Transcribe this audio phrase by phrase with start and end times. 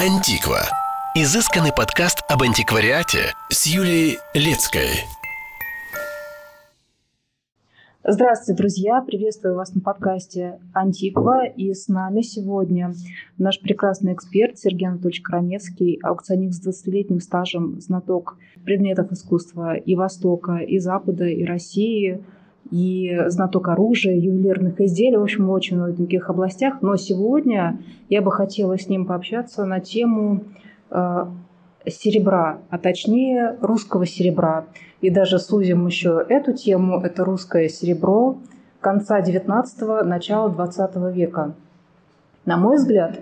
[0.00, 0.58] Антиква.
[1.14, 4.88] Изысканный подкаст об антиквариате с Юлией Лецкой.
[8.02, 9.00] Здравствуйте, друзья!
[9.02, 11.46] Приветствую вас на подкасте «Антиква».
[11.46, 12.92] И с нами сегодня
[13.38, 20.56] наш прекрасный эксперт Сергей Анатольевич Кранецкий, аукционист с 20-летним стажем, знаток предметов искусства и Востока,
[20.56, 22.20] и Запада, и России,
[22.70, 26.80] и знаток оружия, ювелирных изделий, в общем, очень многих областях.
[26.80, 30.44] Но сегодня я бы хотела с ним пообщаться на тему
[30.90, 31.26] э,
[31.86, 34.64] серебра, а точнее русского серебра.
[35.00, 38.38] И даже сузим еще эту тему, это русское серебро
[38.80, 41.54] конца 19-го, начала 20 века.
[42.44, 43.20] На мой взгляд,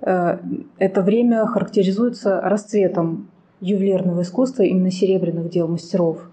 [0.00, 0.38] э,
[0.78, 3.28] это время характеризуется расцветом
[3.60, 6.18] ювелирного искусства именно серебряных дел мастеров–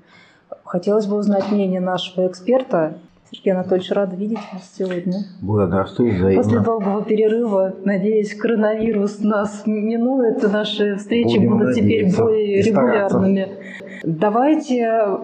[0.64, 2.94] Хотелось бы узнать мнение нашего эксперта.
[3.32, 5.20] Сергей Анатольевич, рад видеть вас сегодня.
[5.42, 6.44] Благодарствую взаимно.
[6.44, 13.48] После долгого перерыва, надеюсь, коронавирус нас минует, и наши встречи Будем будут теперь более регулярными.
[14.04, 15.20] Давайте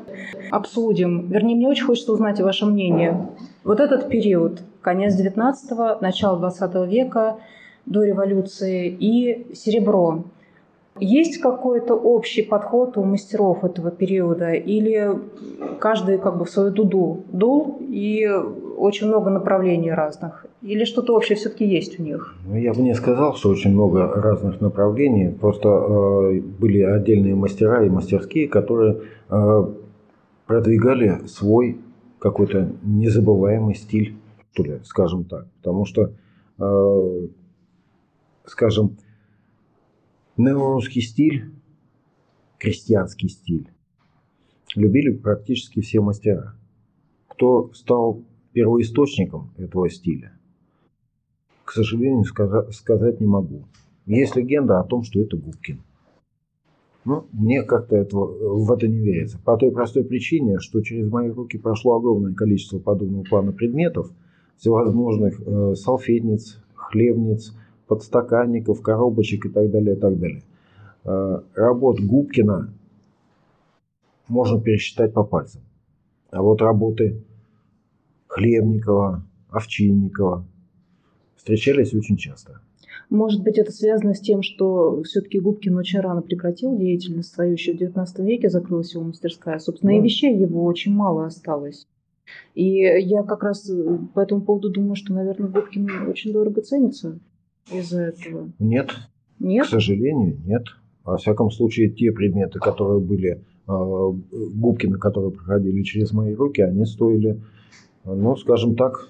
[0.51, 3.27] обсудим, вернее, мне очень хочется узнать ваше мнение.
[3.63, 7.37] Вот этот период, конец 19-го, начало 20 века,
[7.87, 10.25] до революции и серебро.
[10.99, 15.19] Есть какой-то общий подход у мастеров этого периода или
[15.79, 18.25] каждый как бы в свою дуду дул и
[18.77, 20.45] очень много направлений разных?
[20.61, 22.33] Или что-то общее все-таки есть у них?
[22.47, 25.31] Ну, я бы не сказал, что очень много разных направлений.
[25.31, 29.65] Просто э, были отдельные мастера и мастерские, которые э,
[30.47, 31.77] продвигали свой
[32.19, 34.15] какой-то незабываемый стиль,
[34.53, 35.45] что ли, скажем так.
[35.57, 36.11] Потому что,
[36.57, 37.27] э,
[38.45, 38.95] скажем,
[40.37, 41.45] Неорусский стиль,
[42.57, 43.69] крестьянский стиль,
[44.75, 46.55] любили практически все мастера.
[47.29, 50.37] Кто стал первоисточником этого стиля,
[51.63, 53.63] к сожалению, сказать не могу.
[54.05, 55.81] Есть легенда о том, что это Губкин.
[57.05, 59.39] Но мне как-то это, в это не верится.
[59.39, 64.11] По той простой причине, что через мои руки прошло огромное количество подобного плана предметов,
[64.57, 67.55] всевозможных э, салфетниц, хлебниц–
[67.87, 70.43] подстаканников, коробочек и так далее, и так далее.
[71.03, 72.73] Э, работ Губкина
[74.27, 75.61] можно пересчитать по пальцам.
[76.31, 77.23] А вот работы
[78.27, 80.45] Хлебникова, Овчинникова
[81.35, 82.59] встречались очень часто.
[83.09, 87.73] Может быть, это связано с тем, что все-таки Губкин очень рано прекратил деятельность свою, еще
[87.73, 89.59] в XIX веке закрылась его мастерская.
[89.59, 89.99] Собственно, да.
[89.99, 91.85] и вещей его очень мало осталось.
[92.55, 93.69] И я как раз
[94.15, 97.19] по этому поводу думаю, что, наверное, Губкин очень дорого ценится
[97.71, 98.51] из-за этого?
[98.59, 98.91] Нет.
[99.39, 99.67] Нет?
[99.67, 100.63] К сожалению, нет.
[101.03, 104.11] Во всяком случае, те предметы, которые были э,
[104.55, 107.41] Губкины, которые проходили через мои руки, они стоили,
[108.03, 109.07] ну, скажем так,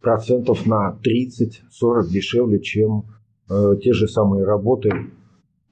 [0.00, 3.06] процентов на 30-40 дешевле, чем
[3.50, 4.90] э, те же самые работы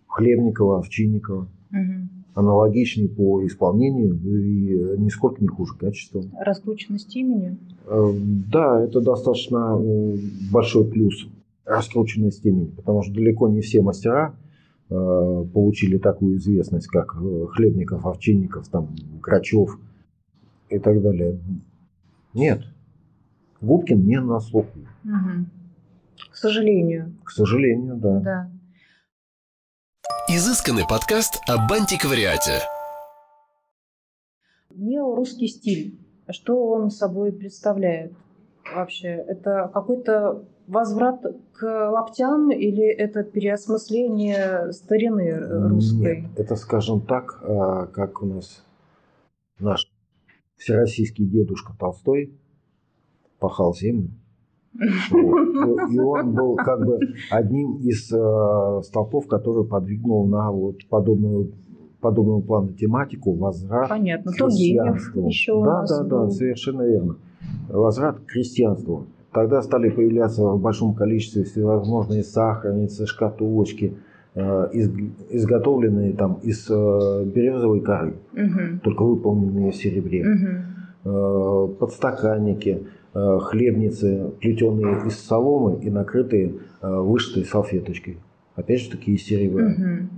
[0.08, 1.48] Хлебникова, Овчинникова.
[1.70, 2.08] Угу.
[2.34, 6.32] Аналогичные по исполнению и нисколько не хуже качеством.
[6.38, 7.56] Раскрученность имени?
[7.86, 8.12] Э,
[8.50, 10.16] да, это достаточно э,
[10.52, 11.28] большой плюс
[11.64, 14.36] раскрученность имени, потому что далеко не все мастера
[14.90, 14.94] э,
[15.52, 19.78] получили такую известность, как э, Хлебников, Овчинников, там, Грачев
[20.68, 21.40] и так далее.
[22.34, 22.62] Нет,
[23.60, 24.78] Губкин не на слуху.
[25.04, 25.46] Угу.
[26.30, 27.16] К сожалению.
[27.24, 28.20] К сожалению, да.
[28.20, 28.50] да.
[30.28, 32.60] Изысканный подкаст об антиквариате.
[34.70, 36.00] Неорусский стиль.
[36.30, 38.14] Что он собой представляет
[38.74, 39.08] вообще?
[39.08, 41.20] Это какой-то возврат
[41.52, 46.22] к лаптям или это переосмысление старины русской?
[46.22, 48.64] Нет, это, скажем так, а, как у нас
[49.58, 49.90] наш
[50.56, 52.38] всероссийский дедушка Толстой
[53.38, 54.10] пахал землю.
[54.74, 56.98] И он был как бы
[57.30, 61.52] одним из э, столпов, который подвигнул на вот подобную
[62.00, 64.30] подобного плана тематику возврат Понятно.
[64.30, 65.26] к христианству.
[65.26, 67.16] Еще да, да, да, совершенно верно.
[67.68, 69.06] Возврат к крестьянству.
[69.32, 73.96] Тогда стали появляться в большом количестве всевозможные сахарницы, шкатулочки,
[74.34, 74.40] э,
[75.30, 78.80] изготовленные там из э, березовой коры, угу.
[78.82, 80.24] только выполненные в серебре.
[81.04, 81.74] Угу.
[81.80, 88.16] Подстаканники, хлебницы, плетеные из соломы и накрытые вышитой салфеточкой.
[88.54, 89.66] Опять же таки из серебра.
[89.66, 90.08] Угу.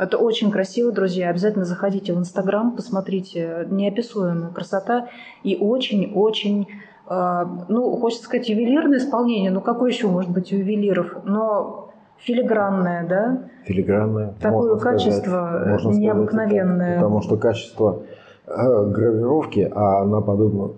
[0.00, 1.28] Это очень красиво, друзья.
[1.28, 3.66] Обязательно заходите в Инстаграм, посмотрите.
[3.70, 5.08] Неописуемая красота
[5.42, 6.68] и очень-очень
[7.06, 11.18] а, ну, хочется сказать, ювелирное исполнение, ну какое еще может быть ювелиров?
[11.24, 13.42] Но филигранное, да?
[13.64, 14.32] Филигранное.
[14.40, 16.76] Такое качество сказать, необыкновенное.
[16.76, 18.02] Сказать, потому что качество
[18.46, 20.76] э, гравировки, а на подобном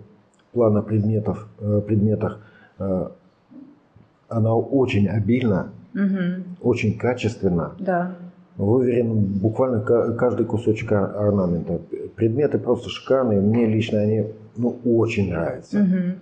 [0.52, 2.40] плана предметов, э, предметах,
[2.80, 3.08] э,
[4.28, 6.56] она очень обильна Мгм.
[6.62, 7.72] Очень качественно.
[7.78, 8.14] Да.
[8.56, 11.80] Выверен буквально ка- каждый кусочек ор- орнамента.
[12.16, 13.40] Предметы просто шикарные.
[13.40, 14.24] Мне лично они
[14.56, 15.78] ну, очень нравятся.
[15.78, 16.14] Мгм.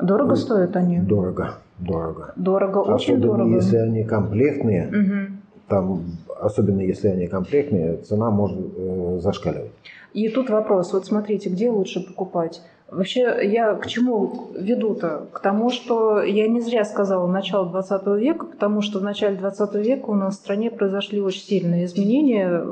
[0.00, 0.98] Дорого Ну, стоят они?
[1.00, 2.32] Дорого, дорого.
[2.36, 3.54] Дорого, очень Особенно дорого.
[3.56, 5.40] если они комплектные, Мгм.
[5.68, 6.02] там,
[6.40, 9.70] особенно если они комплектные, цена может э, зашкаливать.
[10.14, 12.62] И тут вопрос, вот смотрите, где лучше покупать?
[12.90, 15.26] Вообще, я к чему веду-то?
[15.32, 19.74] К тому, что я не зря сказала начало 20 века, потому что в начале 20
[19.76, 22.64] века у нас в стране произошли очень сильные изменения,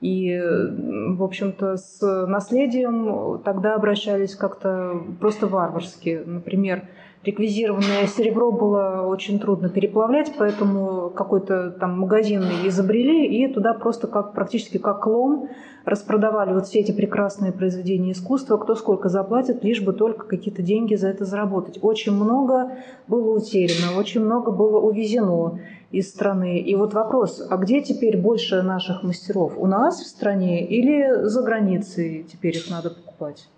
[0.00, 6.22] и, в общем-то, с наследием тогда обращались как-то просто варварски.
[6.26, 6.82] Например,
[7.24, 14.32] реквизированное серебро было очень трудно переплавлять, поэтому какой-то там магазин изобрели, и туда просто как,
[14.32, 15.48] практически как клон
[15.84, 20.94] распродавали вот все эти прекрасные произведения искусства, кто сколько заплатит, лишь бы только какие-то деньги
[20.96, 21.78] за это заработать.
[21.80, 25.60] Очень много было утеряно, очень много было увезено
[25.92, 26.58] из страны.
[26.58, 29.54] И вот вопрос, а где теперь больше наших мастеров?
[29.56, 33.48] У нас в стране или за границей теперь их надо покупать?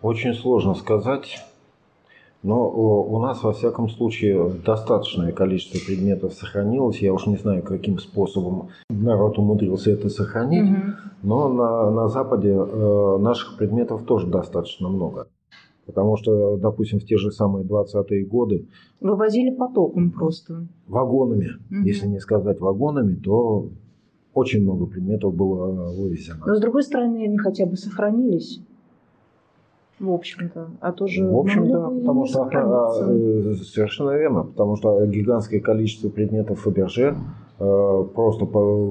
[0.00, 1.44] Очень сложно сказать,
[2.44, 6.98] но у нас, во всяком случае, достаточное количество предметов сохранилось.
[6.98, 10.94] Я уж не знаю, каким способом народ умудрился это сохранить, Мгм.
[11.22, 15.26] но на, на Западе э, наших предметов тоже достаточно много.
[15.86, 18.66] Потому что, допустим, в те же самые 20-е годы
[19.00, 20.66] Вывозили потоком просто.
[20.86, 21.84] вагонами, Мгм.
[21.84, 23.68] если не сказать вагонами, то
[24.34, 26.44] очень много предметов было вывезено.
[26.46, 28.60] Но с другой стороны, они хотя бы сохранились.
[30.00, 30.68] В общем-то.
[30.80, 32.48] А то же В общем, да, потому что
[33.00, 37.16] э, совершенно верно, потому что гигантское количество предметов Фаберже
[37.60, 38.90] э, просто по-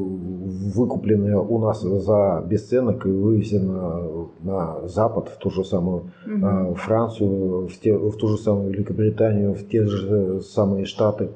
[0.75, 7.67] выкупленные у нас за бесценок и вывезено на Запад, в ту же самую э, Францию,
[7.67, 11.29] в, те- в ту же самую Великобританию, в те же самые Штаты.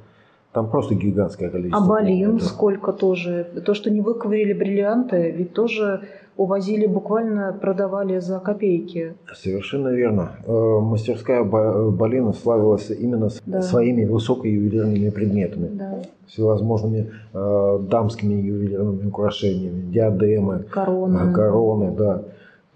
[0.53, 1.83] Там просто гигантское количество.
[1.85, 3.47] А балин сколько тоже?
[3.65, 6.01] То, что не выковырили бриллианты, ведь тоже
[6.37, 9.13] увозили, буквально продавали за копейки.
[9.35, 10.31] Совершенно верно.
[10.45, 13.61] Э, Мастерская Ба- Балина славилась именно Да.
[13.61, 15.69] своими высокоювелирными предметами.
[15.73, 15.99] Да.
[16.27, 21.29] всевозможными э, дамскими ювелирными украшениями, диадемы, Корона.
[21.29, 22.21] э, короны, да.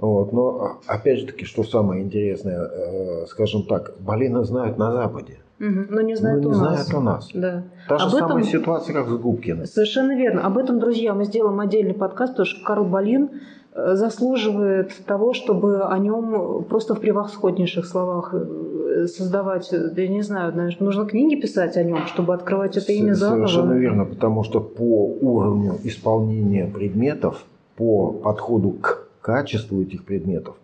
[0.01, 0.33] Вот.
[0.33, 5.37] Но а, опять же таки, что самое интересное, э, скажем так, балины знают на Западе,
[5.59, 5.87] Мгм.
[5.91, 6.87] Но не знают но у не нас.
[6.87, 7.29] знают у нас.
[7.35, 7.63] Да.
[7.87, 9.65] Та же Об самая этом- ситуация, как с Губкиным.
[9.67, 10.41] Совершенно верно.
[10.43, 13.29] Об этом, друзья, мы сделаем отдельный подкаст, потому что Карл Балин
[13.75, 20.23] э, заслуживает того, чтобы о нем просто в превосходнейших словах э, создавать, да я не
[20.23, 23.45] знаю, знаешь, нужно книги писать о нем, чтобы открывать это имя заново.
[23.47, 27.45] Совершенно верно, потому что по уровню исполнения предметов,
[27.77, 30.55] по подходу к качеству этих предметов,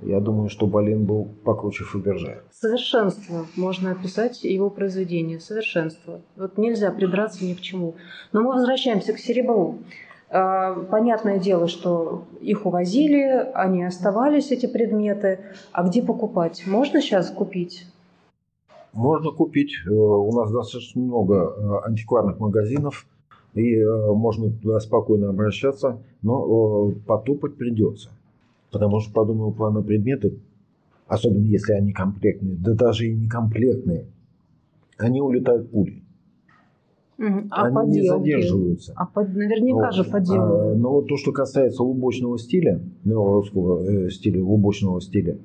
[0.00, 2.42] я думаю, что Балин был покруче Фаберже.
[2.52, 5.40] Совершенство можно описать его произведение.
[5.40, 6.20] Совершенство.
[6.36, 7.96] Вот нельзя придраться ни к чему.
[8.32, 9.78] Но мы возвращаемся к серебру.
[10.30, 15.40] А, Понятное дело, что их увозили, они оставались, эти предметы.
[15.72, 16.62] А где покупать?
[16.66, 17.86] Можно сейчас купить?
[18.92, 19.72] Можно купить.
[19.86, 23.06] Э, У нас достаточно много э, антикварных магазинов,
[23.54, 28.10] и э, можно туда спокойно обращаться, но э, потопать придется.
[28.70, 30.38] Потому что подобного плана предметы,
[31.06, 34.06] особенно если они комплектные, да даже и не комплектные,
[34.98, 36.02] они улетают пулей.
[37.16, 37.48] Мгм.
[37.50, 38.08] А они не поделки?
[38.30, 38.92] задерживаются.
[38.94, 39.94] А под- наверняка Вот.
[39.94, 40.76] же А, поделки.
[40.78, 45.38] Но вот то, что касается лубочного стиля, ну, русского э, стиля, лубочного стиля,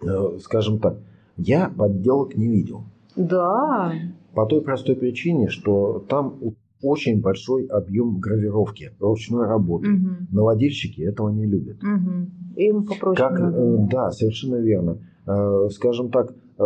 [0.00, 0.96] э, скажем так,
[1.36, 2.84] я подделок не видел.
[3.16, 3.92] Да.
[4.34, 6.38] По той простой причине, что там
[6.82, 9.88] очень большой объем гравировки, ручной работы.
[9.88, 10.28] Мгм.
[10.32, 11.82] Наводильщики этого не любят.
[11.82, 12.30] Мгм.
[12.56, 14.98] Им попроще Как, э, да, совершенно верно.
[15.26, 16.64] Э, Скажем так, э,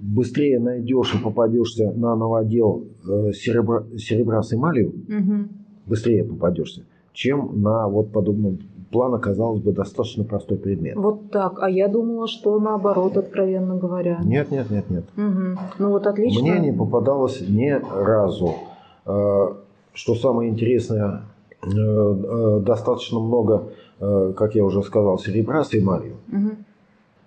[0.00, 5.48] быстрее найдешь и попадешься на новодел э, серебра, серебра с эмалью, Мгм.
[5.86, 8.58] быстрее попадешься, чем на вот подобном
[8.90, 10.96] плана, казалось бы, достаточно простой предмет.
[10.96, 11.62] Вот так.
[11.62, 14.20] А я думала, что наоборот, откровенно говоря.
[14.24, 15.04] Нет, нет, нет, нет.
[15.16, 15.58] Мгм.
[15.78, 16.42] Ну вот отлично.
[16.42, 18.54] Мне не попадалось ни разу.
[19.06, 19.54] Э,
[19.94, 21.22] Что самое интересное,
[21.62, 26.16] э, э, достаточно много, как я уже сказал, серебра с эмалью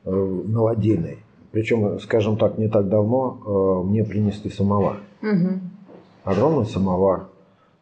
[0.04, 1.20] э, новодельной.
[1.52, 4.98] Причем, скажем так, не так давно мне принесли самовар.
[5.22, 5.72] Мгм.
[6.26, 7.30] Огромный самовар,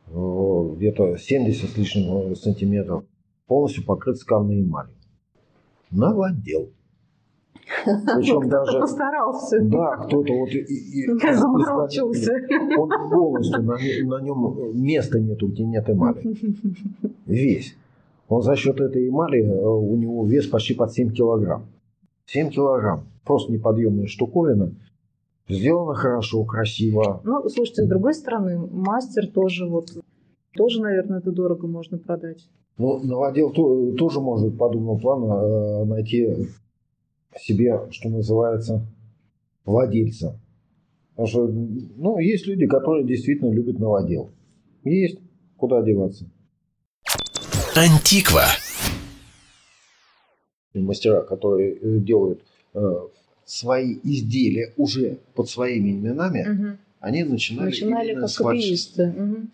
[0.07, 3.03] где-то 70 с лишним сантиметров,
[3.47, 4.93] полностью покрыт скальной эмалью.
[5.89, 6.69] Новодел.
[7.85, 8.79] Причем даже...
[8.79, 9.59] постарался.
[9.61, 12.33] Да, кто-то вот и, и- и- Заморочился.
[12.77, 16.21] Он полностью, на, на нем места нету, где нет эмали.
[17.25, 17.75] Весь.
[18.27, 21.65] Он за счет этой эмали, э, у него вес почти под 7 килограмм.
[22.25, 23.03] 7 килограмм.
[23.25, 24.71] Просто неподъемная штуковина.
[25.49, 27.21] Сделано хорошо, красиво.
[27.23, 29.89] Ну, слушайте, с другой стороны, мастер тоже вот
[30.55, 32.47] тоже, наверное, это дорого можно продать.
[32.77, 36.47] Ну, новодел то, тоже может подобного плана э, найти
[37.39, 38.85] себе, что называется,
[39.65, 40.39] владельца.
[41.11, 44.31] Потому что, ну, есть люди, которые действительно любят новодел.
[44.83, 45.19] Есть.
[45.57, 46.25] Куда деваться?
[47.75, 48.43] Антиква.
[50.73, 52.41] Мастера, которые э, делают
[52.73, 52.79] э,
[53.45, 56.77] свои изделия уже под своими именами, Мгм.
[56.99, 59.05] они начинали, Начинали именно как с копиисты.
[59.07, 59.51] Мгм.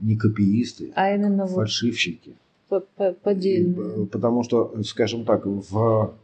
[0.00, 2.34] Не копиисты, А именно вот фальшивщики.
[2.68, 3.74] по- по- поддельные.
[3.74, 6.14] И, э, Потому что, скажем так, в,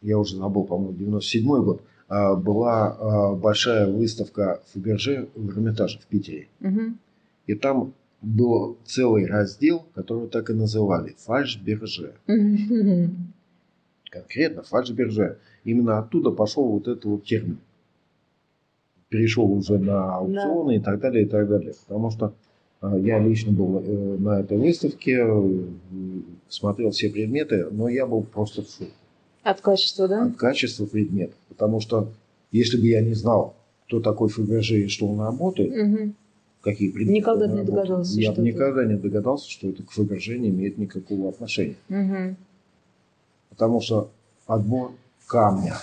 [0.00, 6.06] я уже забыл, по-моему, 97 год, а, была а, большая выставка Фаберже в Эрмитаже в
[6.06, 6.48] Питере.
[6.60, 6.98] Мгм.
[7.46, 12.14] И там был целый раздел, который так и называли «Фальш-Берже».
[12.26, 13.32] Мгм.
[14.10, 15.38] Конкретно «Фальш-Берже».
[15.64, 17.58] Именно оттуда пошел вот этот вот термин.
[19.08, 21.74] Перешел уже на аукционы и так далее, и так далее.
[21.86, 22.34] Потому что
[22.80, 25.60] а, я лично был э, на этой выставке, э,
[26.48, 28.92] смотрел все предметы, но я был просто в шоке
[29.48, 30.24] От качества, да?
[30.26, 31.32] от качества предмета.
[31.48, 32.12] Потому что
[32.52, 33.54] если бы я не знал,
[33.86, 36.14] кто такой Фаберже и что он работает, Мгм.
[36.60, 38.56] какие предметы Никогда не работает, догадался, я что бы это.
[38.56, 41.76] никогда не догадался, что это к Фаберже не имеет никакого отношения.
[41.88, 42.36] Мгм.
[43.48, 44.10] Потому что
[44.46, 44.92] отбор
[45.26, 45.76] камня,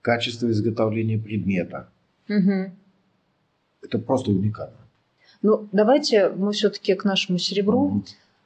[0.00, 1.88] качество изготовления предмета,
[2.28, 2.72] Мгм.
[3.82, 4.76] это просто уникально.
[5.42, 7.88] Ну, давайте мы все-таки к нашему серебру.
[7.88, 8.04] Мгм.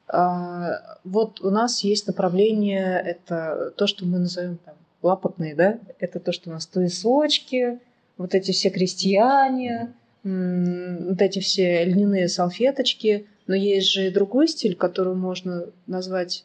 [0.08, 5.78] А, вот у нас есть направление, это то, что мы назовем там лапотные, да?
[5.98, 7.78] Это то, что у нас туесочки,
[8.16, 9.92] вот эти все крестьяне,
[10.24, 13.26] вот эти все льняные салфеточки.
[13.46, 16.44] Но есть же и другой стиль, который можно назвать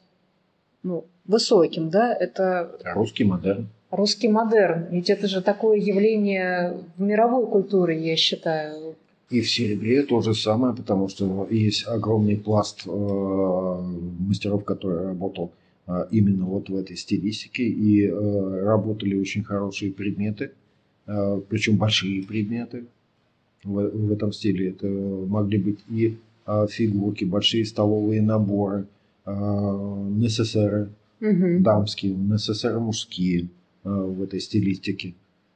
[0.83, 2.13] ну, высоким, да?
[2.13, 3.69] Это Русский модерн.
[3.91, 4.87] русский модерн.
[4.91, 8.95] Ведь это же такое явление в мировой культуре, я считаю.
[9.33, 12.89] И в серебре то же самое, потому что есть огромный пласт э,
[14.19, 15.51] мастеров, которые работал
[15.87, 20.51] э, именно вот в этой стилистике и э, работали очень хорошие предметы,
[21.07, 22.85] э, причем большие предметы
[23.63, 24.69] в, в этом стиле.
[24.69, 28.85] Это могли быть и э, фигурки, большие столовые наборы,
[29.25, 31.63] э, НССР Мгм.
[31.63, 33.47] дамские, НССР мужские
[33.83, 35.15] э, в этой стилистике.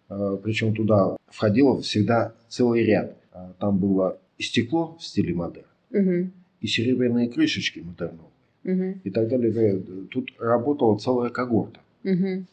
[0.09, 3.15] Э, Причем туда входило всегда целый ряд.
[3.37, 6.31] А Там было и стекло в стиле модерн, Мгм.
[6.61, 8.31] и серебряные крышечки модерновые,
[8.63, 9.01] Мгм.
[9.03, 9.79] и так далее.
[10.09, 12.47] Тут работала целая когорта Мгм.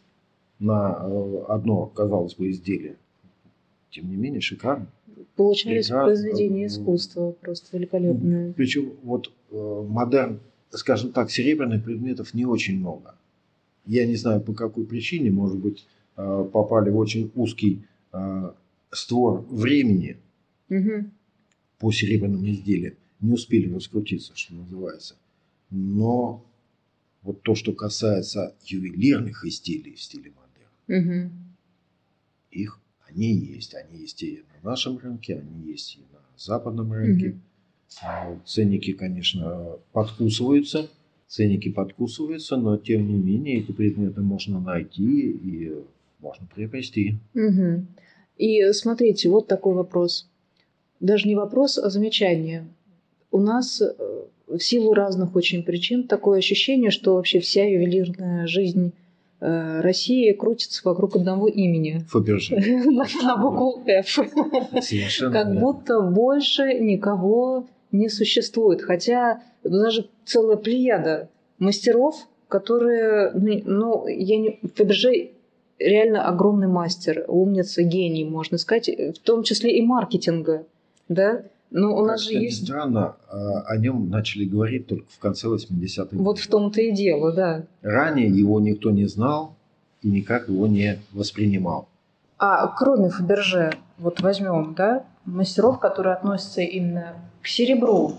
[0.59, 2.97] на э, одно, казалось бы, изделие.
[3.91, 4.87] Тем не менее, шикарно.
[5.37, 6.05] Получались Прекрасно.
[6.07, 8.53] произведения искусства просто великолепные.
[8.53, 10.39] Причем вот э, модерн,
[10.71, 13.15] скажем так, серебряных предметов не очень много.
[13.87, 15.87] Я не знаю по какой причине, может быть,
[16.17, 18.51] э, попали в очень узкий э,
[18.91, 20.17] створ времени
[20.69, 21.13] Мгм.
[21.79, 22.95] по серебряным изделиям.
[23.21, 25.17] Не успели раскрутиться, что называется.
[25.71, 26.45] Но
[27.23, 31.33] вот то, что касается ювелирных изделий в стиле модерн, Мгм.
[32.51, 33.75] их они есть.
[33.75, 37.39] Они есть и на нашем рынке, они есть и на западном рынке.
[38.03, 40.89] А, Ценники, конечно, подкусываются.
[41.29, 45.73] Ценники подкусываются, но тем не менее эти предметы можно найти и
[46.21, 47.19] можно приобрести.
[47.35, 47.89] Мгм.
[48.37, 50.29] И смотрите, вот такой вопрос.
[51.05, 52.65] Даже не вопрос, а замечание.
[53.31, 53.93] У нас э,
[54.49, 58.95] в силу разных очень причин такое ощущение, что вообще вся ювелирная жизнь
[59.41, 62.07] э, России крутится вокруг одного имени.
[62.09, 62.57] Фаберже.
[63.23, 64.19] На букву «Ф».
[64.81, 68.81] Совершенно Как будто больше никого не существует.
[68.81, 72.17] Хотя даже целая плеяда мастеров,
[72.49, 75.33] которые, ну, ну, я не, Фаберже
[75.79, 80.65] реально огромный мастер, умница, гений, можно сказать, в том числе и маркетинга,
[81.09, 81.43] да.
[81.71, 82.65] Но у нас же есть...
[82.65, 87.33] странно, а, о нем начали говорить только в конце 80-х Вот в том-то и дело,
[87.33, 87.65] да.
[87.83, 89.57] Ранее его никто не знал
[90.03, 91.89] и никак его не воспринимал.
[92.39, 98.15] А кроме Фаберже, вот возьмем, да, мастеров, которые относятся именно к серебру,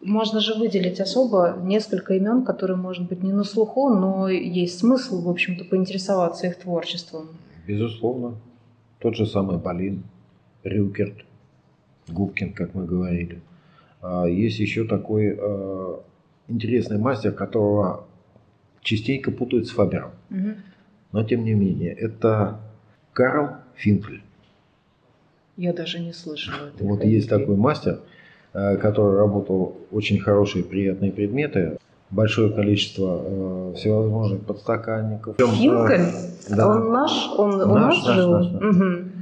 [0.00, 5.22] можно же выделить особо несколько имен, которые, может быть, не на слуху, но есть смысл,
[5.22, 7.28] в общем-то, поинтересоваться их творчеством.
[7.66, 8.36] Безусловно.
[9.00, 10.04] Тот же самый Полин,
[10.64, 11.24] Рюкерт,
[12.12, 13.40] Губкин, как мы говорили.
[14.00, 15.96] А, Есть еще такой э,
[16.48, 18.04] интересный мастер, которого
[18.80, 20.10] частенько путают с Фабером.
[20.30, 20.54] Мгм.
[21.12, 22.60] Но тем не менее, это
[23.12, 24.22] Карл Финкель.
[25.56, 28.00] Я даже не слышала этой Вот есть такой мастер,
[28.52, 31.78] э, который работал очень хорошие, приятные предметы,
[32.10, 35.34] большое количество э, всевозможных подстаканников.
[35.40, 36.06] Э, Финкель?
[36.48, 36.68] да.
[36.68, 37.28] Он наш?
[37.36, 38.30] Он у Наш, нас наш, жил?
[38.30, 38.62] наш, наш.
[38.62, 39.12] Мгм.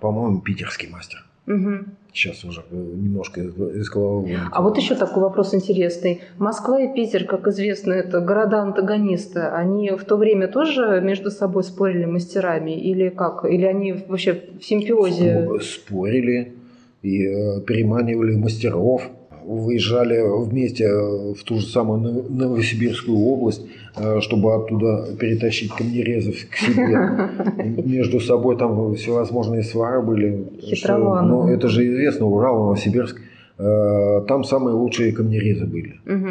[0.00, 1.24] По-моему, питерский мастер.
[1.48, 1.84] Угу.
[2.12, 4.36] Сейчас уже э, немножко из головы.
[4.50, 6.20] А вот еще такой вопрос интересный.
[6.38, 9.40] Москва и Питер, как известно, это города-антагонисты.
[9.40, 12.72] Они в то время тоже между собой спорили мастерами?
[12.72, 13.44] Или как?
[13.44, 15.48] Или они вообще в симпиозе?
[15.62, 16.54] Спорили
[17.02, 19.08] и э, переманивали мастеров
[19.48, 27.82] выезжали вместе в ту же самую Новосибирскую область, э, чтобы оттуда перетащить камнерезов к себе.
[27.84, 30.46] Между собой там всевозможные свары были.
[30.74, 33.20] Что, ну, это же известно, Урал, Новосибирск.
[33.58, 35.98] Э, там самые лучшие камнерезы были.
[36.06, 36.28] Угу.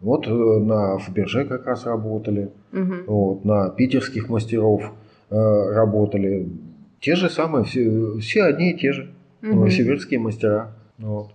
[0.00, 2.94] Вот э, на Фаберже как раз работали, угу.
[3.06, 4.92] вот, на питерских мастеров
[5.30, 6.50] работали.
[7.00, 9.10] Те же самые, все, все одни и те же.
[9.42, 9.54] Угу.
[9.54, 10.72] Новосибирские мастера.
[10.98, 11.30] Вот.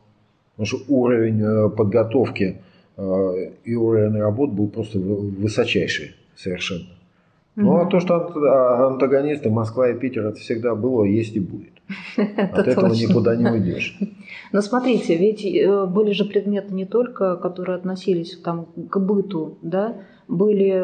[0.57, 2.61] Потому что уровень э, подготовки
[2.97, 6.81] э, и уровень работ был просто высочайший совершенно.
[6.81, 7.63] Mm-hmm.
[7.63, 11.73] Ну, а то, что а, антагонисты Москва и Питер, это всегда было, есть и будет.
[12.17, 13.99] От этого никуда не уйдешь.
[14.51, 19.97] Но смотрите, ведь э, были же предметы не только, которые относились там, к быту, да,
[20.27, 20.83] были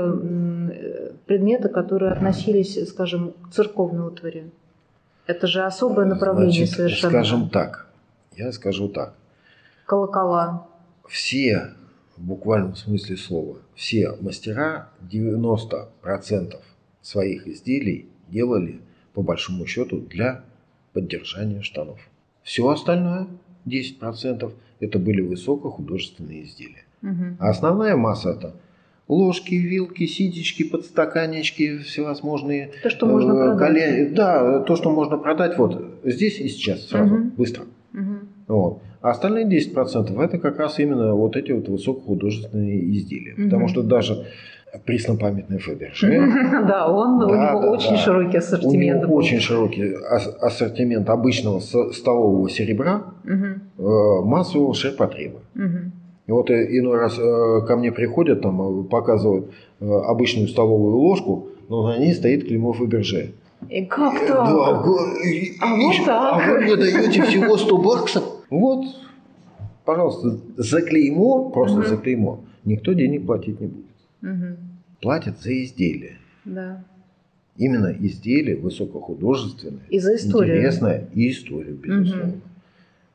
[1.26, 4.52] предметы, которые относились, скажем, к церковной утвари.
[5.26, 7.12] Это же особое направление Значит, совершенно.
[7.12, 7.88] Скажем так,
[8.38, 9.16] я скажу так
[9.94, 10.68] колокола?
[11.08, 11.74] Все,
[12.18, 16.56] в буквальном смысле слова, все мастера 90%
[17.02, 18.82] своих изделий делали,
[19.14, 20.44] по большому счету, для
[20.94, 22.00] поддержания штанов.
[22.42, 23.28] Все остальное,
[23.68, 26.86] 10%, это были высокохудожественные изделия.
[27.04, 27.38] Угу.
[27.40, 28.56] А основная масса это
[29.08, 32.72] ложки, вилки, ситечки, подстаканнички, всевозможные.
[32.82, 34.14] То, что можно э, продать.
[34.16, 37.24] Да, то, что можно продать вот здесь и сейчас, сразу, угу.
[37.38, 37.66] быстро.
[37.94, 38.16] Угу.
[38.48, 38.82] Вот.
[39.04, 43.34] А остальные 10% это как раз именно вот эти вот высокохудожественные изделия.
[43.34, 43.44] Угу.
[43.44, 44.28] Потому что даже
[44.86, 46.08] преснопамятный Фаберже.
[46.68, 49.04] Да, он, у него очень широкий ассортимент.
[49.04, 49.94] У него очень широкий
[50.40, 53.82] ассортимент обычного столового серебра, э,
[54.24, 55.40] массового ширпотреба.
[56.26, 59.52] И вот э, иной раз э, ко мне приходят, там показывают
[59.82, 63.34] обычную столовую ложку, но на ней стоит клеймо Фаберже.
[63.70, 64.30] И как так?
[64.30, 66.34] Да, а вот так.
[66.34, 68.24] А вы мне даете всего 100 баксов?
[68.54, 68.86] Вот,
[69.84, 71.88] пожалуйста, за клеймо, просто угу.
[71.88, 73.86] за клеймо, никто денег платить не будет.
[74.22, 74.58] Угу.
[75.02, 76.20] Платят за изделие.
[76.46, 76.84] Да.
[77.58, 80.58] Именно изделие высокохудожественное, и за историю.
[80.58, 82.34] интересное и историю, безусловно.
[82.34, 82.42] Угу.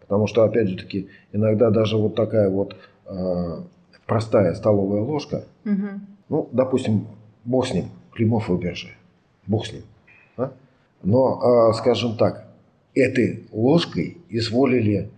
[0.01, 2.75] Потому что, опять же таки, иногда даже вот такая вот
[3.07, 3.63] э,
[4.07, 6.01] простая столовая ложка, угу.
[6.31, 7.07] ну, допустим,
[7.45, 8.89] бог с ним, клеймо Фаберже,
[9.47, 9.83] бог с ним.
[10.37, 10.51] А?
[11.05, 12.49] Но, э, скажем так,
[12.93, 15.11] этой ложкой изволили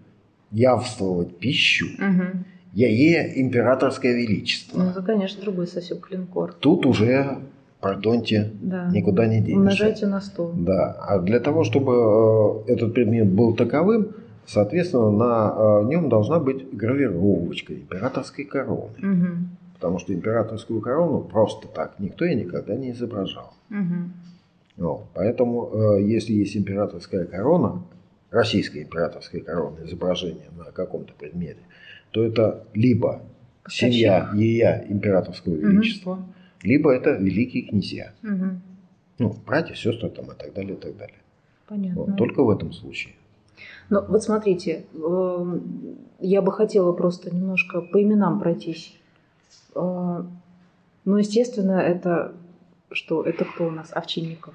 [0.50, 2.44] явствовать пищу, угу.
[2.72, 4.78] яе императорское величество.
[4.78, 6.52] Ну, это, конечно, другой совсем клинкор.
[6.54, 7.38] Тут уже,
[7.80, 8.90] пардоньте, да.
[8.90, 9.58] никуда не денешься.
[9.58, 10.54] Умножайте на 100.
[10.58, 10.92] Да.
[11.00, 14.08] А для того, чтобы э, этот предмет был таковым,
[14.46, 18.90] соответственно, на э, нем должна быть гравировочка императорской короны.
[18.98, 19.26] Угу.
[19.74, 23.54] Потому что императорскую корону просто так никто и никогда не изображал.
[23.70, 24.84] Угу.
[24.86, 25.04] Вот.
[25.14, 27.82] Поэтому, э, если есть императорская корона,
[28.30, 31.60] российская императорская корона, изображение на каком-то предмете,
[32.10, 33.22] то это либо
[33.68, 36.24] семья ея императорского величества, угу.
[36.62, 38.12] либо это великие князья.
[38.22, 38.60] Угу.
[39.18, 41.18] Ну, братья, сестры там и так далее, и так далее.
[41.66, 42.02] Понятно.
[42.02, 43.14] Вот, только в этом случае.
[43.90, 48.96] Ну, вот смотрите, эм, я бы хотела просто немножко по именам пройтись.
[49.74, 50.22] Э,
[51.04, 52.34] ну, естественно, это
[52.90, 53.22] что?
[53.22, 53.90] Это кто у нас?
[53.92, 54.54] Овчинников.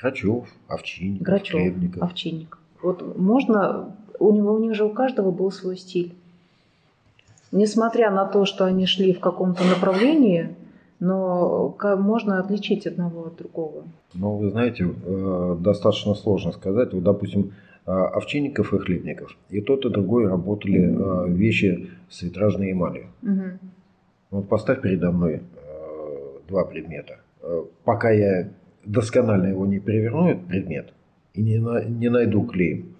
[0.00, 2.02] Грачев, Овчинников, Грачев, Хлебников.
[2.02, 2.60] Овчинников.
[2.84, 6.14] Вот можно, у него у них же у каждого был свой стиль.
[7.50, 10.54] Несмотря на то, что они шли в каком-то направлении,
[11.00, 13.84] но можно отличить одного от другого.
[14.12, 16.92] Ну, вы знаете, э, достаточно сложно сказать.
[16.92, 17.52] Вот, допустим,
[17.86, 19.36] э, Овчинников и Хлебников.
[19.50, 23.06] И тот, и другой работали э, вещи с витражной эмалью.
[23.22, 23.58] Угу.
[24.30, 25.42] Вот поставь передо мной
[26.48, 27.18] два предмета.
[27.84, 28.48] Пока я
[28.84, 30.92] досконально его не переверну, этот предмет,
[31.34, 32.94] и не, не найду клеем,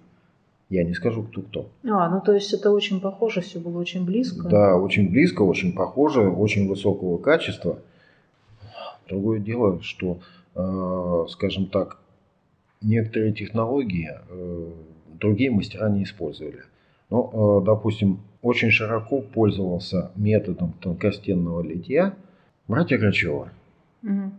[0.69, 1.69] я не скажу, кто кто.
[1.85, 4.47] А, ну то есть это очень похоже, все было очень близко.
[4.47, 7.79] Да, очень близко, очень похоже, очень высокого качества.
[9.07, 10.19] Другое дело, что,
[10.55, 11.99] э, скажем так,
[12.81, 14.71] некоторые технологии э,
[15.19, 16.63] другие мастера не использовали.
[17.09, 22.15] Но, э, допустим, очень широко пользовался методом тонкостенного литья
[22.67, 23.49] братья Грачева.
[24.03, 24.31] Угу.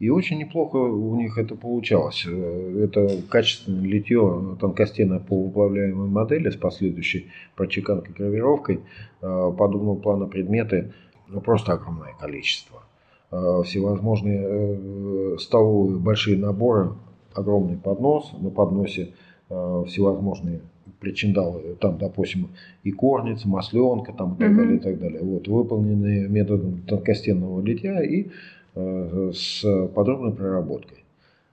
[0.00, 2.24] И очень неплохо у них это получалось.
[2.26, 8.80] Э, это качественное литье тонкостенной полуплавляемой модели с последующей прочеканкой гравировкой
[9.20, 10.94] э, подобного плана предметы
[11.28, 12.82] ну, просто огромное количество.
[13.30, 16.94] Э, всевозможные столовые большие наборы
[17.34, 19.10] огромный поднос, на подносе
[19.48, 20.60] всевозможные
[21.00, 22.48] причиндалы, там, допустим,
[22.84, 25.22] и корница, масленка, там, и так далее, и так далее.
[25.22, 28.28] Вот, выполненные методом тонкостенного литья и
[28.74, 29.62] с
[29.94, 31.04] подробной проработкой.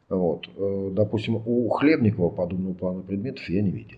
[0.10, 0.48] Вот.
[0.56, 3.98] Э, Допустим, у Хлебникова подобного плана предметов я не видел.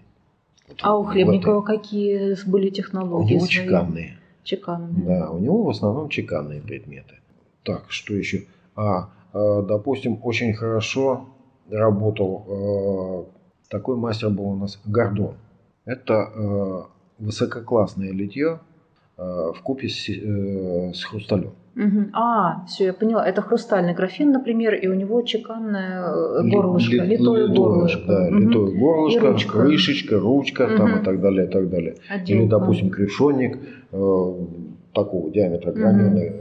[0.67, 3.33] Вот А у Хлебникова какие были У технологии?
[3.35, 3.49] него свои?
[3.49, 4.17] чеканные.
[4.43, 5.05] Чеканные.
[5.05, 7.15] Да, у него в основном чеканные предметы.
[7.63, 8.45] Так, что еще?
[8.75, 11.25] А, э, допустим, очень хорошо
[11.69, 15.35] работал э, такой мастер был у нас Гордон.
[15.85, 16.81] Это э,
[17.19, 18.59] высококлассное литье
[19.17, 21.51] э, в купе с, э, с хрусталем.
[21.75, 22.09] Мгм.
[22.13, 23.25] А, все, я поняла.
[23.25, 28.01] Это хрустальный графин, например, и у него чеканное э, Ли- горлышко, ли- литое горлышко.
[28.07, 28.39] Да, Мгм.
[28.49, 29.51] литое горлышко, И ручка.
[29.51, 31.01] крышечка, ручка там Мгм.
[31.01, 31.95] и так далее, и так далее.
[32.09, 32.49] Или, Отделка.
[32.59, 33.57] допустим, крышонник
[33.91, 34.33] э,
[34.93, 36.33] такого диаметра граненый,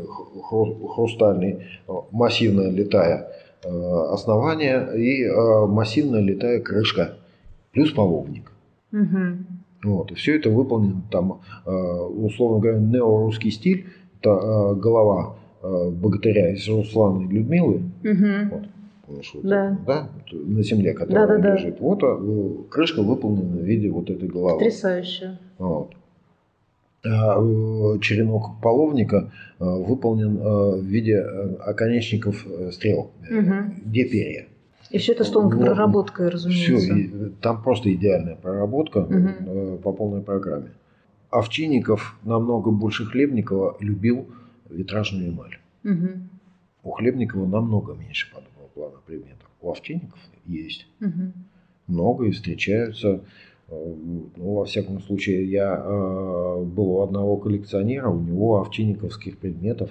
[0.51, 3.29] хру- хрустальный, э, массивная литая
[3.65, 3.69] э,
[4.13, 7.15] основание и э, массивная литая крышка,
[7.73, 8.51] плюс половник.
[8.93, 9.47] Мгм.
[9.85, 10.11] Вот.
[10.11, 13.87] И все это выполнено там, э, условно говоря, неорусский стиль.
[14.21, 18.49] Это э, голова э, богатыря из Руслана и Людмилы, Мгм.
[18.51, 18.63] Вот.
[19.07, 19.73] Помнишь, вот Да.
[19.73, 20.09] это, да?
[20.33, 21.55] На земле, которая Да-да-да.
[21.55, 21.81] лежит.
[21.81, 24.59] Вот э, крышка выполнена в виде вот этой головы.
[24.59, 25.39] Потрясающе.
[25.59, 25.93] Вот.
[27.07, 33.75] А, э, черенок половника э, выполнен в виде оконечников стрел, Мгм.
[33.87, 34.47] где перья.
[34.91, 35.67] И все это с тонкой Вот.
[35.67, 37.31] проработкой, Все, разумеется.
[37.43, 40.71] там просто идеальная проработка э, по полной программе.
[41.31, 44.27] Овчинников намного больше Хлебникова любил
[44.71, 45.59] витражную эмаль.
[45.83, 46.29] Мгм.
[46.83, 49.49] У Хлебникова намного меньше подобного плана предметов.
[49.61, 50.87] У Овчинников есть.
[51.01, 51.33] Мгм.
[51.87, 53.21] много и встречаются.
[53.69, 53.95] Э,
[54.37, 59.91] Ну, во всяком случае, я э, был у одного коллекционера, у него овчинниковских предметов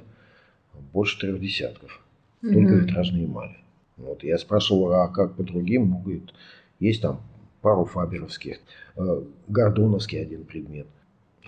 [0.93, 2.03] больше трех десятков.
[2.41, 2.79] Только Мгм.
[2.85, 3.57] витражные эмали.
[3.97, 5.89] Вот, я спрашивал, а как по другим?
[5.89, 6.33] Ну, говорит,
[6.79, 7.19] есть там
[7.61, 8.59] пару фаберовских,
[8.95, 10.87] э, гордоновский один предмет.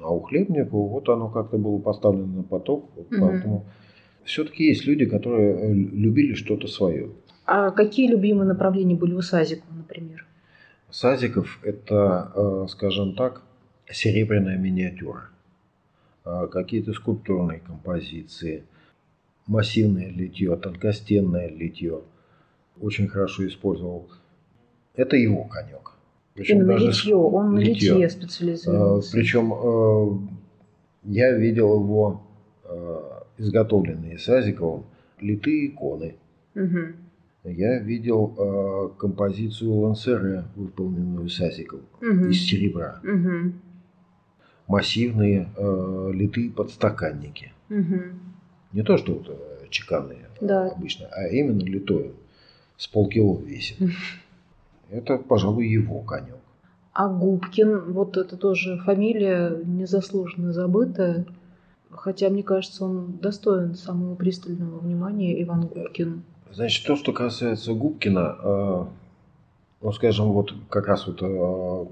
[0.01, 2.89] А у Хлебникова вот оно как-то было поставлено на поток.
[2.95, 3.21] вот Мгм.
[3.21, 3.65] Поэтому
[4.23, 7.09] все-таки есть люди, которые э, любили что-то свое.
[7.45, 10.25] А какие любимые направления были у Сазикова, например?
[10.91, 13.43] Сазиков– это, э, скажем так,
[13.89, 15.29] серебряная миниатюра.
[16.23, 18.63] А Какие-то скульптурные композиции,
[19.47, 22.01] массивное литье, тонкостенное литье.
[22.79, 24.09] Очень хорошо использовал.
[24.95, 25.93] Это его конек.
[26.39, 27.73] Причем Именно даже литье, он на литье.
[27.91, 29.11] литье Э, специализировался.
[29.11, 30.17] Причем э,
[31.03, 32.21] я видел его
[32.63, 32.99] э,
[33.39, 34.85] изготовленные Сазиковым
[35.19, 36.15] литые иконы.
[36.55, 36.95] Мгм.
[37.43, 42.29] Я видел э, композицию Лансере, выполненную Сазиковым Мгм.
[42.29, 43.01] из серебра.
[43.03, 43.59] Мгм.
[44.69, 45.49] Массивные
[46.13, 47.51] литые подстаканники.
[47.67, 48.13] Мгм.
[48.71, 50.69] Не то, что вот, чеканные Да.
[50.69, 52.11] обычно, а именно литое.
[52.77, 53.77] С полкило весит.
[53.81, 53.91] Мгм.
[54.91, 56.37] Это, пожалуй, его конек.
[56.93, 61.25] А Губкин, вот это тоже фамилия незаслуженно забытая.
[61.91, 66.23] Хотя, мне кажется, он достоин самого пристального внимания, Иван Губкин.
[66.51, 68.85] Значит, то, что касается Губкина, э,
[69.81, 71.85] ну, скажем, вот как раз вот э,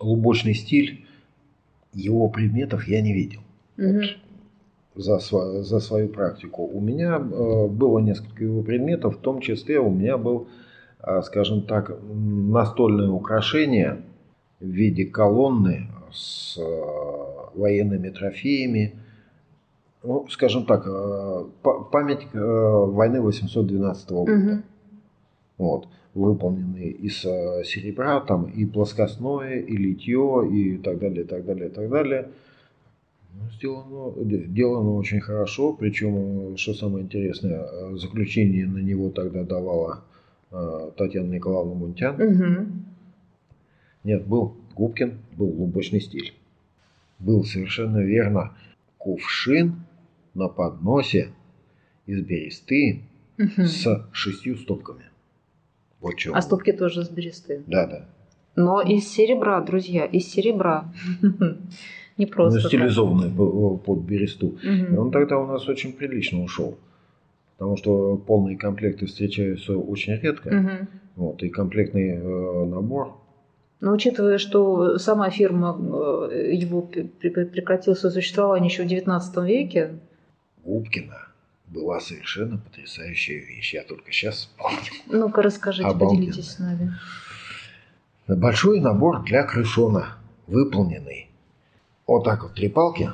[0.00, 1.06] лубочный стиль,
[1.92, 3.40] его предметов я не видел
[3.76, 4.02] Мгм.
[4.96, 6.64] за, сва- за свою практику.
[6.64, 10.46] У меня э, было несколько его предметов, в том числе у меня был, э,
[11.24, 14.02] скажем так, настольное украшение
[14.60, 18.94] в виде колонны с э, военными трофеями.
[20.04, 20.84] Ну, скажем так,
[21.62, 24.32] па- память войны 812 года.
[24.32, 24.62] Мгм.
[25.58, 31.68] Вот, выполненные из серебра, там и плоскостное, и литье, и так далее, и так далее,
[31.68, 32.28] и так далее.
[33.34, 40.02] Ну, сделано, де- делано очень хорошо, причем, что самое интересное, заключение на него тогда давала
[40.96, 42.14] Татьяна Николаевна Мунтян.
[42.16, 42.84] Мгм.
[44.04, 46.34] Нет, был Губкин, был лубочный стиль.
[47.18, 48.52] Был совершенно верно
[48.98, 49.76] кувшин
[50.34, 51.28] на подносе
[52.06, 53.02] из бересты
[53.38, 53.64] Мгм.
[53.66, 55.04] с шестью стопками.
[56.00, 56.34] Вот чего.
[56.34, 57.62] А стопки тоже с бересты.
[57.66, 58.06] Да, да.
[58.56, 60.92] Но из серебра, друзья, из серебра.
[62.18, 62.60] Не Ну, просто.
[62.60, 62.68] так.
[62.68, 64.58] стилизованный по- под бересту.
[64.62, 66.76] И он тогда у нас очень прилично ушел.
[67.62, 70.50] Потому что полные комплекты встречаются очень редко.
[70.52, 70.88] Мгм.
[71.14, 73.16] Вот, и комплектный э, набор.
[73.78, 75.78] Но учитывая, что сама фирма
[76.32, 79.94] э, его пр- пр- прекратила свое существование еще в XIX веке,
[80.64, 81.28] Губкина
[81.68, 83.74] была совершенно потрясающая вещь.
[83.74, 84.80] Я только сейчас вспомнил.
[85.06, 86.18] ну-ка расскажите, Обалденно.
[86.32, 86.94] поделитесь с нами.
[88.26, 90.16] Большой набор для крышона,
[90.48, 91.30] выполненный.
[92.08, 93.08] Вот так вот три палки,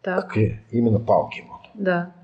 [0.00, 0.34] Так,
[0.70, 1.44] именно палки.
[1.46, 1.60] Вот.
[1.74, 2.14] да.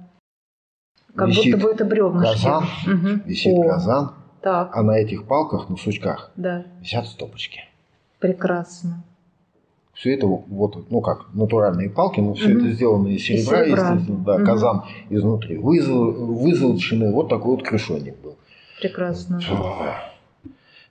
[1.16, 2.34] Как Висит будто бы это бревнышки.
[2.34, 3.22] казан, Мгм.
[3.24, 4.10] Висит О, казан,
[4.42, 7.60] Так, а на этих палках, на сучках, да, висят стопочки.
[8.18, 9.02] прекрасно.
[9.94, 12.58] Все это вот, ну как, натуральные палки, но все Мгм.
[12.58, 13.82] это сделано из серебра, серебра.
[13.92, 14.44] естественно, да, Мгм.
[14.44, 18.36] казан изнутри вызол, вызолоченный, вот такой вот крышонник был.
[18.78, 19.40] Прекрасно.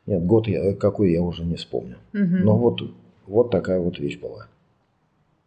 [0.08, 1.98] Нет, год я, какой я уже не вспомню.
[2.14, 2.46] Мгм.
[2.46, 2.82] Но вот,
[3.28, 4.48] вот такая вот вещь была.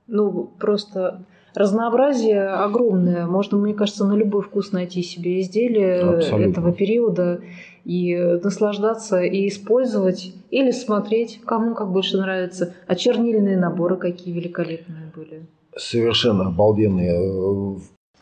[0.06, 3.26] Ну, просто разнообразие огромное.
[3.26, 6.50] Можно, мне кажется, на любой вкус найти себе изделие Абсолютно.
[6.50, 7.40] этого периода
[7.84, 12.74] и наслаждаться, и использовать, или смотреть, кому как больше нравится.
[12.86, 15.46] А чернильные наборы какие великолепные были.
[15.76, 17.78] Совершенно обалденные.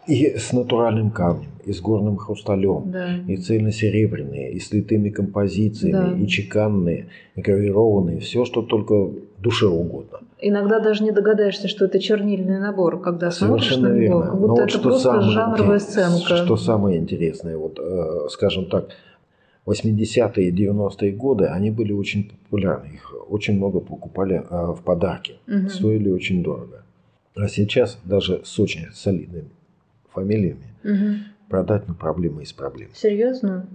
[0.06, 2.90] И с натуральным камнем, и с горным хрусталем.
[2.92, 3.08] Да.
[3.26, 6.18] И цельносеребряные, и с литыми композициями, Да.
[6.24, 8.20] и чеканные, и гравированные.
[8.20, 10.18] Все, что только душе угодно.
[10.40, 14.22] Иногда даже не догадаешься, что это чернильный набор, когда смотришь Совершенно на него, верно.
[14.22, 16.36] как Но будто вот это что просто самое жанровая сценка.
[16.36, 18.88] Что самое интересное, вот, э, скажем так,
[19.66, 22.86] 80-е и 90-е годы, они были очень популярны.
[22.94, 25.34] Их очень много покупали э, в подарки.
[25.48, 25.68] Мгм.
[25.68, 26.82] Стоили очень дорого.
[27.34, 29.48] А сейчас даже с очень солидными
[30.20, 31.18] фамилиями Мгм.
[31.48, 32.88] продать на проблема из проблем.
[32.94, 33.66] Серьезно?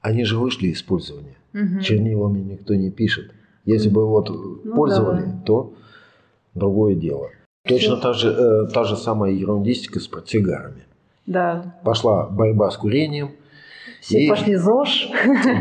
[0.00, 1.34] Они же вышли из пользования.
[1.52, 1.80] Мгм.
[1.80, 3.32] Чернилами никто не пишет.
[3.64, 5.42] Если бы вот Ну пользовали, да.
[5.44, 5.72] то
[6.54, 7.28] другое дело.
[7.66, 10.84] Точно та же, э, та же самая ерундистика с портсигарами.
[11.26, 11.74] Да.
[11.84, 13.30] Пошла борьба с курением,
[14.00, 15.08] Все И- пошли ЗОЖ,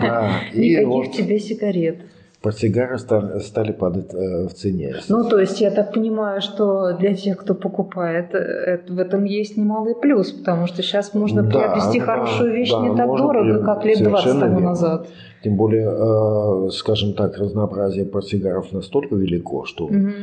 [0.01, 1.97] да, и никаких вот тебе сигарет.
[2.41, 4.95] Портсигары стали, падать э, в цене.
[5.09, 9.57] Ну, то есть, я так понимаю, что для тех, кто покупает, э, в этом есть
[9.57, 13.63] немалый плюс, потому что сейчас можно Да, приобрести да, хорошую вещь да, не так дорого,
[13.65, 14.69] как лет 20 совершенно тому верно.
[14.69, 15.07] назад.
[15.43, 20.13] Тем более, э, скажем так, разнообразие портсигаров настолько велико, что Мгм.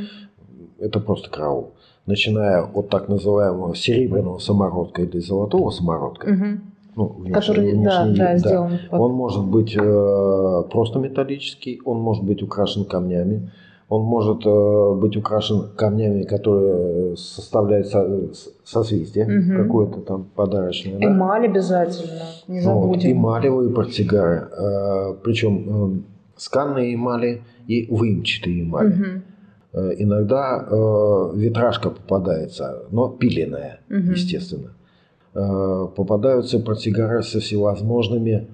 [0.79, 1.73] это просто караул.
[2.07, 6.61] Начиная от так называемого серебряного самородка или золотого самородка, Мгм.
[6.97, 11.99] Ну, Который, да, внешний да, вид, сделан под- Он может быть э, просто металлический, он
[12.01, 13.51] может быть украшен камнями,
[13.89, 18.31] он может э, быть украшен камнями, которые составляют со-
[18.65, 19.57] созвездие Мгм.
[19.65, 20.99] какое-то там подарочное.
[20.99, 21.07] да.
[21.07, 23.13] Эмаль обязательно, не Ну, вот, забудем.
[23.13, 25.99] эмалевые портсигары, э, причем э,
[26.37, 29.23] сканные эмали и выемчатые эмали.
[29.73, 34.13] Э, Иногда э, витражка попадается, но пиленая, Мгм.
[34.13, 34.71] естественно.
[35.35, 38.47] Э, Попадаются портсигары со всевозможными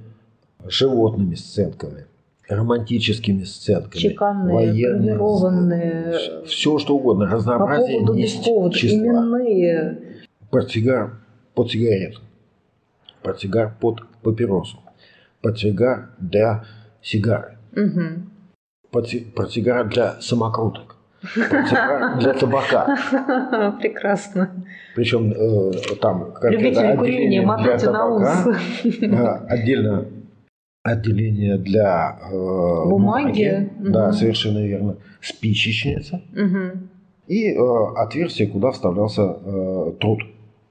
[0.67, 2.07] животными сценками,
[2.49, 8.97] романтическими сценками, Чеканные, военные, все что угодно, По разнообразие поводу без есть повода, числа.
[8.97, 9.99] именные.
[10.51, 11.19] Портсигар
[11.55, 12.21] под сигарету,
[13.23, 14.79] портсигар под папиросу,
[15.43, 16.65] портсигар для
[17.03, 17.57] сигары,
[18.91, 20.97] портси- портсигар для самокруток,
[21.35, 22.97] для табака.
[23.81, 24.51] Прекрасно.
[24.95, 28.45] Причем э, там Любители это, курения, отделение для табака,
[28.85, 30.05] э, отдельно
[30.83, 32.35] отделение для э,
[32.89, 33.71] Бумаги.
[33.79, 34.13] Да, Мгм.
[34.15, 34.97] совершенно верно.
[35.21, 36.89] Спичечница Мгм.
[37.29, 37.59] и э,
[37.97, 40.21] отверстие, куда вставлялся э, труд.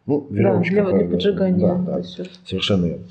[0.08, 0.74] Ну, Да, веревочка.
[0.74, 1.68] для, для э, поджигания.
[1.68, 2.30] да, да, вот.
[2.46, 3.04] совершенно верно.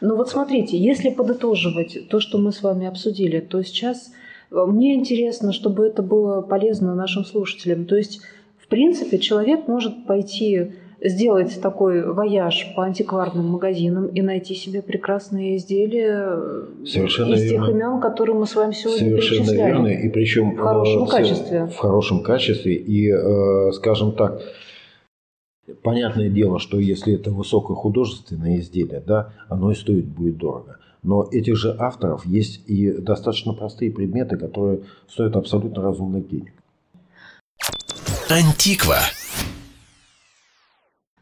[0.00, 4.12] Ну вот смотрите, если подытоживать то, что мы с вами обсудили, то сейчас
[4.52, 7.86] мне интересно, чтобы это было полезно нашим слушателям.
[7.86, 8.20] То есть,
[8.58, 10.72] в принципе, человек может пойти
[11.04, 17.52] сделать такой вояж по антикварным магазинам и найти себе прекрасные изделия э, Совершенно из тех
[17.52, 17.70] верно.
[17.70, 19.68] имен, которые мы с вами сегодня Совершенно перечисляли.
[19.68, 19.86] верно.
[19.88, 21.66] И причем В хорошем э, качестве.
[21.66, 22.74] В хорошем качестве.
[22.74, 24.40] И, э, скажем так,
[25.82, 30.78] понятное дело, что если это высокохудожественное изделие, да, оно и стоить будет дорого.
[31.02, 36.52] Но этих же авторов есть и достаточно простые предметы, которые стоят абсолютно разумных денег.
[38.30, 38.98] Антиква.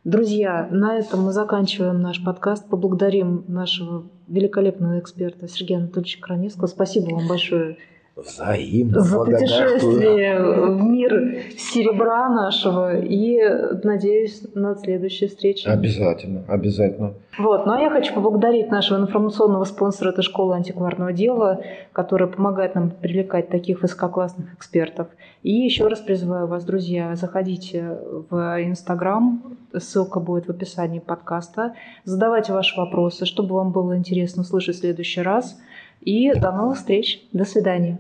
[0.05, 2.69] Друзья, на этом мы заканчиваем наш подкаст.
[2.69, 6.67] Поблагодарим нашего великолепного эксперта Сергея Анатольевича Краневского.
[6.67, 7.77] Спасибо вам большое
[8.21, 13.41] Взаимно за путешествие в мир серебра нашего и
[13.83, 15.67] надеюсь на следующие встречи.
[15.67, 17.15] Обязательно, обязательно.
[17.39, 17.67] Вот.
[17.67, 22.91] Ну а я хочу поблагодарить нашего информационного спонсора этой школы антикварного дела, которая помогает нам
[22.91, 25.09] привлекать таких высококлассных экспертов.
[25.43, 29.43] И еще раз призываю вас, друзья, заходите в Инстаграм,
[29.79, 35.23] ссылка будет в описании подкаста, задавайте ваши вопросы, чтобы вам было интересно услышать в следующий
[35.23, 35.59] раз.
[36.01, 37.27] И до новых встреч.
[37.33, 37.99] До свидания.